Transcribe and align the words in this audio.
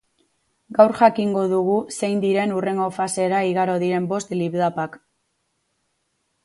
Gaur 0.77 0.93
jakingo 1.01 1.43
dugu 1.51 1.75
zein 1.97 2.23
diren 2.23 2.55
hurrengo 2.55 2.89
fasera 2.97 3.43
igaro 3.51 3.77
diren 3.85 4.09
bost 4.15 4.35
lipdubak. 4.43 4.99